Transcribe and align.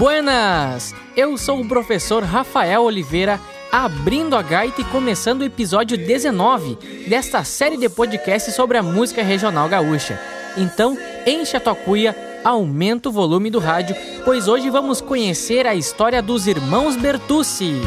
Buenas! 0.00 0.94
Eu 1.14 1.36
sou 1.36 1.60
o 1.60 1.68
professor 1.68 2.22
Rafael 2.22 2.84
Oliveira, 2.84 3.38
abrindo 3.70 4.34
a 4.34 4.40
gaita 4.40 4.80
e 4.80 4.84
começando 4.84 5.42
o 5.42 5.44
episódio 5.44 5.98
19 5.98 7.06
desta 7.06 7.44
série 7.44 7.76
de 7.76 7.86
podcasts 7.86 8.54
sobre 8.54 8.78
a 8.78 8.82
música 8.82 9.22
regional 9.22 9.68
gaúcha. 9.68 10.18
Então, 10.56 10.96
enche 11.26 11.54
a 11.54 11.60
tua 11.60 11.74
cuia, 11.74 12.16
aumenta 12.42 13.10
o 13.10 13.12
volume 13.12 13.50
do 13.50 13.58
rádio, 13.58 13.94
pois 14.24 14.48
hoje 14.48 14.70
vamos 14.70 15.02
conhecer 15.02 15.66
a 15.66 15.74
história 15.74 16.22
dos 16.22 16.46
irmãos 16.46 16.96
Bertucci. 16.96 17.82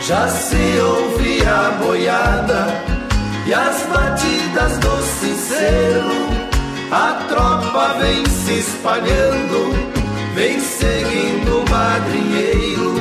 Já 0.00 0.26
se 0.28 0.78
ouvia 0.80 1.50
a 1.50 1.70
boiada 1.72 2.68
e 3.46 3.52
as 3.52 3.82
batidas 3.82 4.78
do 4.78 5.02
sincero, 5.02 6.08
a 6.90 7.26
tropa 7.28 7.98
vem 7.98 8.24
se 8.24 8.60
espalhando 8.60 10.05
vem 10.36 10.60
seguindo 10.60 11.62
o 11.62 11.70
madrinheiro 11.70 12.94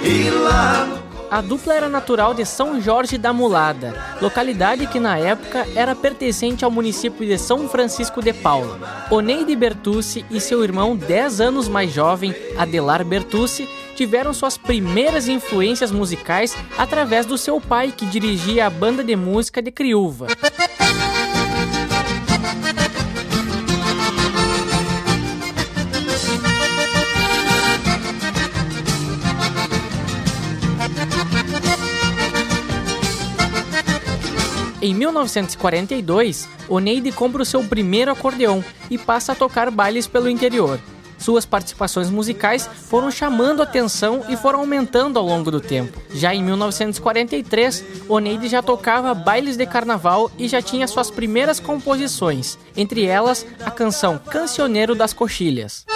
e 0.00 0.30
lá 0.30 0.88
a 1.28 1.40
dupla 1.40 1.74
era 1.74 1.88
natural 1.88 2.34
de 2.34 2.44
São 2.44 2.78
Jorge 2.78 3.16
da 3.16 3.32
Mulada, 3.32 4.16
localidade 4.20 4.86
que 4.86 5.00
na 5.00 5.18
época 5.18 5.66
era 5.74 5.96
pertencente 5.96 6.62
ao 6.62 6.70
município 6.70 7.26
de 7.26 7.38
São 7.38 7.66
Francisco 7.70 8.20
de 8.20 8.34
Paula. 8.34 9.06
Oneide 9.10 9.56
Bertucci 9.56 10.26
e 10.30 10.38
seu 10.38 10.62
irmão, 10.62 10.94
10 10.94 11.40
anos 11.40 11.68
mais 11.68 11.90
jovem, 11.90 12.34
Adelar 12.58 13.02
Bertucci, 13.02 13.66
tiveram 13.96 14.34
suas 14.34 14.58
primeiras 14.58 15.26
influências 15.26 15.90
musicais 15.90 16.54
através 16.76 17.24
do 17.24 17.38
seu 17.38 17.58
pai, 17.58 17.94
que 17.96 18.04
dirigia 18.04 18.66
a 18.66 18.70
banda 18.70 19.02
de 19.02 19.16
música 19.16 19.62
de 19.62 19.70
Criúva. 19.70 20.26
Em 34.82 34.92
1942, 34.92 36.48
Oneide 36.68 37.12
compra 37.12 37.42
o 37.42 37.46
seu 37.46 37.62
primeiro 37.62 38.10
acordeão 38.10 38.64
e 38.90 38.98
passa 38.98 39.30
a 39.30 39.34
tocar 39.36 39.70
bailes 39.70 40.08
pelo 40.08 40.28
interior. 40.28 40.80
Suas 41.16 41.46
participações 41.46 42.10
musicais 42.10 42.66
foram 42.66 43.08
chamando 43.08 43.62
atenção 43.62 44.24
e 44.28 44.36
foram 44.36 44.58
aumentando 44.58 45.20
ao 45.20 45.24
longo 45.24 45.52
do 45.52 45.60
tempo. 45.60 46.02
Já 46.12 46.34
em 46.34 46.42
1943, 46.42 47.84
Oneide 48.08 48.48
já 48.48 48.60
tocava 48.60 49.14
bailes 49.14 49.56
de 49.56 49.64
carnaval 49.66 50.28
e 50.36 50.48
já 50.48 50.60
tinha 50.60 50.88
suas 50.88 51.12
primeiras 51.12 51.60
composições, 51.60 52.58
entre 52.76 53.04
elas 53.04 53.46
a 53.64 53.70
canção 53.70 54.18
Cancioneiro 54.18 54.96
das 54.96 55.12
Coxilhas. 55.12 55.86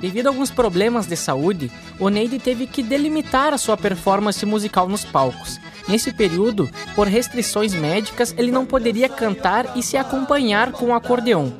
Devido 0.00 0.28
a 0.28 0.30
alguns 0.30 0.50
problemas 0.50 1.06
de 1.06 1.16
saúde, 1.16 1.70
Oneide 2.00 2.38
teve 2.38 2.66
que 2.66 2.82
delimitar 2.82 3.52
a 3.52 3.58
sua 3.58 3.76
performance 3.76 4.46
musical 4.46 4.88
nos 4.88 5.04
palcos. 5.04 5.60
Nesse 5.88 6.12
período, 6.12 6.70
por 6.94 7.06
restrições 7.06 7.74
médicas, 7.74 8.34
ele 8.38 8.50
não 8.50 8.64
poderia 8.64 9.08
cantar 9.08 9.76
e 9.76 9.82
se 9.82 9.96
acompanhar 9.96 10.72
com 10.72 10.86
o 10.86 10.94
acordeão. 10.94 11.52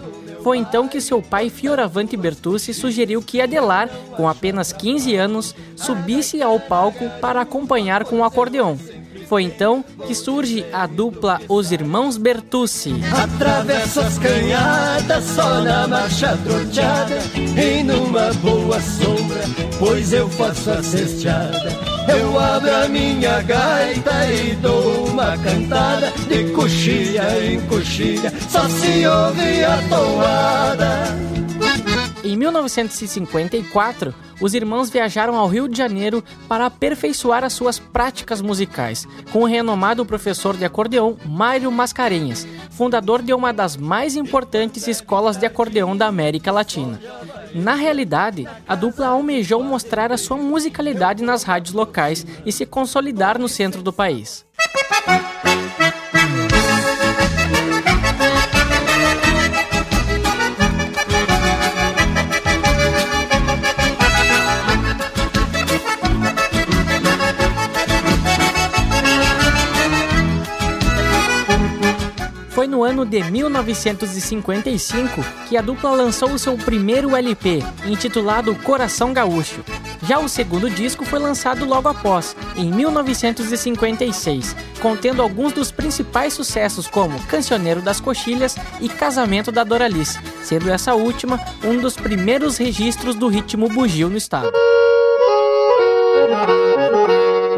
Foi 0.43 0.59
então 0.59 0.89
que 0.89 1.01
seu 1.01 1.21
pai 1.21 1.51
Fioravante 1.51 2.17
Bertucci 2.17 2.73
sugeriu 2.73 3.21
que 3.21 3.41
Adelar, 3.41 3.89
com 4.17 4.29
apenas 4.29 4.73
15 4.73 5.15
anos, 5.17 5.55
subisse 5.75 6.41
ao 6.41 6.59
palco 6.59 7.11
para 7.21 7.41
acompanhar 7.41 8.05
com 8.05 8.21
o 8.21 8.25
acordeão. 8.25 8.79
Foi 9.29 9.43
então 9.43 9.85
que 10.07 10.15
surge 10.15 10.65
a 10.73 10.87
dupla 10.87 11.41
Os 11.49 11.73
Irmãos 11.73 12.17
Bertucci. 12.17 12.95
Atravesso 13.13 14.01
as 14.01 14.19
canhadas 14.19 15.25
só 15.25 15.61
na 15.63 15.89
marcha 15.89 16.39
troteada 16.45 17.19
E 17.37 17.83
numa 17.83 18.33
boa 18.35 18.81
sombra, 18.81 19.41
pois 19.79 20.13
eu 20.13 20.29
faço 20.31 20.71
a 20.71 20.83
cesteada 20.83 21.73
Eu 22.09 22.39
abro 22.39 22.73
a 22.73 22.89
minha 22.89 23.43
gaita 23.43 24.27
e 24.33 24.55
dou 24.57 25.07
uma 25.09 25.37
cantada 25.39 26.13
De 26.29 26.45
coxilha 26.53 27.25
em 27.45 27.61
coxilha, 27.63 28.33
só 28.49 28.69
se 28.69 29.07
ouve 29.07 29.65
a 29.65 29.83
toada 29.89 31.26
em 32.27 32.37
1954, 32.37 34.15
os 34.41 34.55
irmãos 34.55 34.91
viajaram 34.91 35.37
ao 35.37 35.47
Rio 35.47 35.69
de 35.69 35.77
Janeiro 35.77 36.23
para 36.49 36.67
aperfeiçoar 36.67 37.45
as 37.45 37.53
suas 37.53 37.79
práticas 37.79 38.41
musicais, 38.41 39.07
com 39.33 39.43
o 39.43 39.47
renomado 39.47 40.05
professor 40.05 40.57
de 40.57 40.65
acordeão 40.65 41.17
Mário 41.25 41.71
Mascarenhas, 41.71 42.47
fundador 42.71 43.23
de 43.23 43.33
uma 43.33 43.53
das 43.53 43.77
mais 43.77 44.17
importantes 44.17 44.87
escolas 44.89 45.37
de 45.37 45.47
acordeão 45.47 45.97
da 45.97 46.07
América 46.07 46.51
Latina. 46.51 47.01
Na 47.55 47.75
realidade, 47.75 48.47
a 48.69 48.75
dupla 48.75 49.07
almejou 49.07 49.63
mostrar 49.63 50.13
a 50.13 50.19
sua 50.19 50.37
musicalidade 50.37 51.23
nas 51.23 51.43
rádios 51.43 51.75
locais 51.75 52.27
e 52.45 52.53
se 52.53 52.67
consolidar 52.67 53.39
no 53.39 53.49
centro 53.49 53.83
do 53.83 53.93
país. 53.93 54.45
Ano 72.97 73.05
de 73.05 73.23
1955 73.23 75.23
que 75.47 75.57
a 75.57 75.61
dupla 75.61 75.91
lançou 75.91 76.33
o 76.33 76.39
seu 76.39 76.57
primeiro 76.57 77.15
LP, 77.15 77.63
intitulado 77.85 78.55
Coração 78.55 79.13
Gaúcho. 79.13 79.63
Já 80.03 80.19
o 80.19 80.29
segundo 80.29 80.71
disco 80.71 81.05
foi 81.05 81.19
lançado 81.19 81.67
logo 81.67 81.89
após, 81.89 82.35
em 82.57 82.73
1956, 82.73 84.57
contendo 84.81 85.21
alguns 85.21 85.53
dos 85.53 85.71
principais 85.71 86.33
sucessos 86.33 86.89
como 86.89 87.21
Cancioneiro 87.27 87.83
das 87.83 88.01
Coxilhas 88.01 88.57
e 88.81 88.89
Casamento 88.89 89.53
da 89.53 89.63
Doralice, 89.63 90.19
sendo 90.43 90.71
essa 90.71 90.95
última 90.95 91.39
um 91.63 91.79
dos 91.79 91.97
primeiros 91.97 92.57
registros 92.57 93.15
do 93.15 93.29
ritmo 93.29 93.69
bugio 93.69 94.09
no 94.09 94.17
estado. 94.17 94.51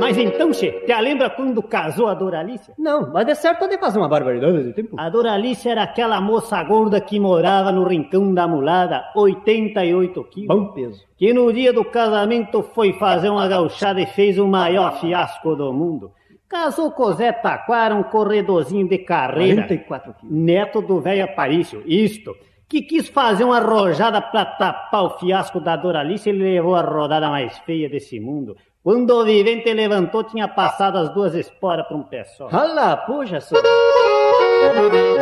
Mas 0.00 0.16
então, 0.16 0.52
Che, 0.52 0.84
te 0.86 1.00
lembra 1.00 1.30
quando 1.30 1.62
casou 1.62 2.08
a 2.08 2.14
Doralice? 2.14 2.72
Não, 2.78 3.12
mas 3.12 3.28
é 3.28 3.34
certo 3.34 3.68
de 3.68 3.78
fazer 3.78 3.98
uma 3.98 4.08
barbaridade 4.08 4.62
de 4.62 4.72
tempo. 4.72 4.96
A 4.98 5.08
Doralice 5.08 5.68
era 5.68 5.82
aquela 5.82 6.20
moça 6.20 6.62
gorda 6.62 7.00
que 7.00 7.18
morava 7.18 7.72
no 7.72 7.84
rincão 7.84 8.32
da 8.32 8.46
mulada, 8.46 9.04
88 9.14 10.24
quilos. 10.24 10.48
Bom 10.48 10.72
peso. 10.72 11.04
Que 11.16 11.32
no 11.32 11.52
dia 11.52 11.72
do 11.72 11.84
casamento 11.84 12.62
foi 12.62 12.92
fazer 12.94 13.28
uma 13.28 13.46
gauchada 13.48 14.00
e 14.00 14.06
fez 14.06 14.38
o 14.38 14.46
maior 14.46 14.98
fiasco 15.00 15.54
do 15.54 15.72
mundo. 15.72 16.12
Casou 16.48 16.90
com 16.92 17.12
Zé 17.12 17.30
Taquara, 17.30 17.94
um 17.94 18.02
corredorzinho 18.02 18.88
de 18.88 18.98
carreira. 18.98 19.62
44 19.66 20.14
quilos. 20.14 20.34
Neto 20.34 20.80
do 20.80 20.98
velho 20.98 21.24
Aparício, 21.24 21.82
isto. 21.86 22.34
Que 22.68 22.82
quis 22.82 23.08
fazer 23.08 23.44
uma 23.44 23.60
rojada 23.60 24.20
pra 24.20 24.44
tapar 24.44 25.04
o 25.04 25.18
fiasco 25.18 25.58
da 25.58 25.74
Doralice, 25.74 26.28
ele 26.28 26.44
levou 26.44 26.74
a 26.74 26.82
rodada 26.82 27.30
mais 27.30 27.56
feia 27.60 27.88
desse 27.88 28.20
mundo. 28.20 28.54
Quando 28.84 29.10
o 29.10 29.24
vivente 29.24 29.72
levantou, 29.72 30.22
tinha 30.22 30.46
passado 30.46 30.98
as 30.98 31.08
duas 31.14 31.34
esporas 31.34 31.86
para 31.86 31.96
um 31.96 32.02
pé 32.02 32.24
só. 32.24 32.48
Olha, 32.52 32.94
puxa, 32.98 33.40
senhor. 33.40 33.64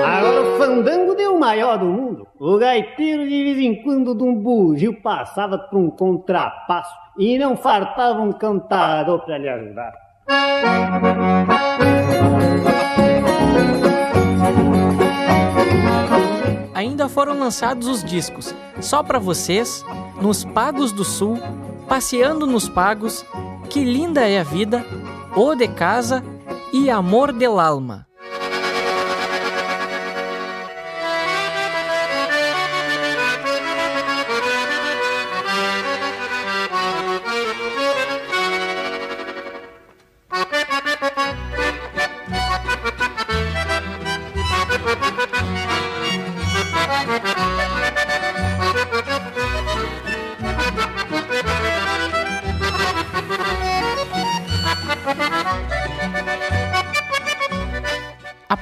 Agora 0.04 0.43
o 0.43 0.58
fandango 0.58 1.14
deu 1.14 1.37
o 1.37 1.40
maior 1.40 1.78
do 1.78 1.87
mundo. 1.87 2.26
O 2.40 2.58
gaiteiro 2.58 3.28
de 3.28 3.44
vez 3.44 3.58
em 3.58 3.81
quando 3.82 4.12
de 4.12 4.25
um 4.25 4.34
bugio 4.34 5.00
passava 5.00 5.56
por 5.56 5.78
um 5.78 5.88
contrapasso 5.88 6.94
e 7.16 7.38
não 7.38 7.56
fartava 7.56 8.20
um 8.20 8.32
cantador 8.32 9.20
para 9.20 9.38
lhe 9.38 9.49
ajudar. 9.49 9.92
Ainda 17.06 17.14
foram 17.14 17.38
lançados 17.38 17.87
os 17.87 18.03
discos 18.03 18.53
Só 18.81 19.00
para 19.00 19.20
vocês, 19.20 19.85
Nos 20.20 20.44
Pagos 20.44 20.91
do 20.91 21.05
Sul, 21.05 21.38
Passeando 21.88 22.49
nos 22.49 22.69
Pagos, 22.69 23.25
Que 23.70 23.85
Linda 23.85 24.29
é 24.29 24.41
a 24.41 24.43
Vida, 24.43 24.85
O 25.37 25.55
de 25.55 25.69
Casa 25.69 26.20
e 26.73 26.91
Amor 26.91 27.32
del 27.32 27.61
Alma. 27.61 28.08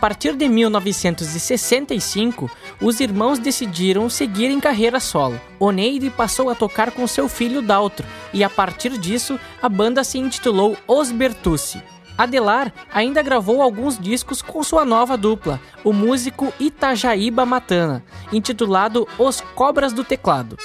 Partir 0.04 0.36
de 0.36 0.46
1965, 0.50 2.50
os 2.78 3.00
irmãos 3.00 3.38
decidiram 3.38 4.10
seguir 4.10 4.50
em 4.50 4.60
carreira 4.60 5.00
solo. 5.00 5.40
Oneide 5.58 6.10
passou 6.10 6.50
a 6.50 6.54
tocar 6.54 6.90
com 6.90 7.06
seu 7.06 7.26
filho 7.26 7.62
Daltro, 7.62 8.04
e 8.30 8.44
a 8.44 8.50
partir 8.50 8.98
disso, 8.98 9.40
a 9.62 9.66
banda 9.66 10.04
se 10.04 10.18
intitulou 10.18 10.76
Os 10.86 11.10
Bertucci. 11.10 11.82
Adelar 12.18 12.70
ainda 12.92 13.22
gravou 13.22 13.62
alguns 13.62 13.98
discos 13.98 14.42
com 14.42 14.62
sua 14.62 14.84
nova 14.84 15.16
dupla, 15.16 15.58
o 15.82 15.90
músico 15.90 16.52
Itajaíba 16.60 17.46
Matana, 17.46 18.04
intitulado 18.30 19.08
Os 19.18 19.40
Cobras 19.54 19.94
do 19.94 20.04
Teclado. 20.04 20.58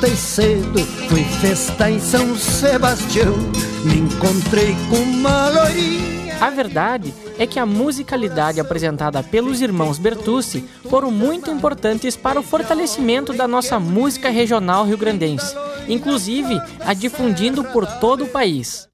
Levantei 0.00 0.16
cedo, 0.16 0.78
fui 1.08 1.24
festa 1.24 1.90
em 1.90 2.00
São 2.00 2.34
Sebastião, 2.34 3.34
me 3.84 3.98
encontrei 3.98 4.74
com 4.88 4.96
uma 4.96 5.50
loirinha. 5.50 6.38
A 6.40 6.48
verdade 6.48 7.12
é 7.38 7.46
que 7.46 7.58
a 7.58 7.66
musicalidade 7.66 8.60
apresentada 8.60 9.22
pelos 9.22 9.60
irmãos 9.60 9.98
Bertucci 9.98 10.64
foram 10.88 11.10
muito 11.10 11.50
importantes 11.50 12.16
para 12.16 12.40
o 12.40 12.42
fortalecimento 12.42 13.34
da 13.34 13.46
nossa 13.46 13.78
música 13.78 14.30
regional 14.30 14.86
rio-grandense, 14.86 15.54
inclusive 15.86 16.58
a 16.80 16.94
difundindo 16.94 17.62
por 17.64 17.86
todo 17.86 18.24
o 18.24 18.28
país. 18.28 18.89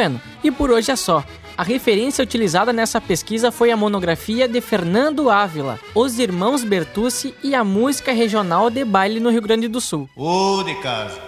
Bueno, 0.00 0.18
e 0.42 0.50
por 0.50 0.70
hoje 0.70 0.90
é 0.90 0.96
só. 0.96 1.22
A 1.58 1.62
referência 1.62 2.22
utilizada 2.24 2.72
nessa 2.72 3.02
pesquisa 3.02 3.52
foi 3.52 3.70
a 3.70 3.76
monografia 3.76 4.48
de 4.48 4.58
Fernando 4.62 5.28
Ávila, 5.28 5.78
Os 5.94 6.18
Irmãos 6.18 6.64
Bertucci 6.64 7.34
e 7.44 7.54
a 7.54 7.62
Música 7.62 8.10
Regional 8.10 8.70
de 8.70 8.82
Baile 8.82 9.20
no 9.20 9.28
Rio 9.28 9.42
Grande 9.42 9.68
do 9.68 9.78
Sul. 9.78 10.08
Ô 10.16 10.62
de 10.62 10.74
casa! 10.76 11.18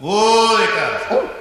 Ô 0.00 0.56
de 0.56 0.66
casa! 0.68 1.34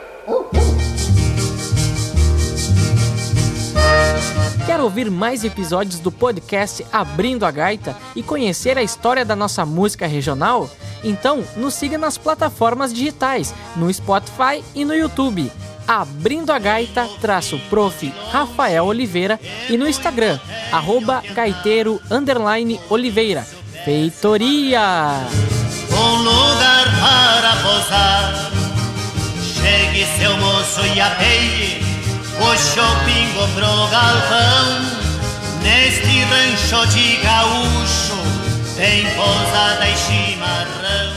Quer 4.66 4.82
ouvir 4.82 5.10
mais 5.10 5.46
episódios 5.46 6.02
do 6.02 6.12
podcast 6.12 6.86
Abrindo 6.92 7.46
a 7.46 7.52
Gaita 7.52 7.96
e 8.14 8.22
conhecer 8.22 8.78
a 8.78 8.84
história 8.84 9.24
da 9.24 9.38
nossa 9.38 9.66
música 9.66 10.06
regional? 10.06 10.70
Então, 11.02 11.46
nos 11.56 11.76
siga 11.76 11.98
nas 11.98 12.18
plataformas 12.18 12.94
digitais, 12.94 13.56
no 13.78 13.94
Spotify 13.94 14.62
e 14.76 14.84
no 14.84 14.94
YouTube. 14.94 15.50
Abrindo 15.88 16.52
a 16.52 16.60
Gaita, 16.60 17.10
traço 17.20 17.60
prof. 17.70 18.14
Rafael 18.32 18.86
Oliveira 18.86 19.40
e 19.70 19.78
no 19.78 19.88
Instagram, 19.88 20.40
arroba 20.72 21.22
gaiteiro 21.34 22.02
underline 22.10 22.80
Oliveira. 22.90 23.46
Feitoria! 23.84 25.28
Um 25.92 26.16
lugar 26.24 26.86
para 27.02 27.56
posar. 27.62 28.52
Chegue 29.44 30.06
seu 30.18 30.38
moço 30.38 30.82
e 30.96 31.02
apeie 31.02 31.82
o 32.40 32.58
shopping 32.58 33.28
pro 33.54 33.88
galpão. 33.90 35.04
Neste 35.62 36.24
rancho 36.24 36.88
de 36.88 37.18
gaúcho 37.18 38.18
tem 38.76 39.06
pousada 39.16 39.88
e 39.88 39.98
chimarrão. 39.98 41.13